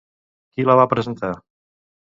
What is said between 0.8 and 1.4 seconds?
va presentar?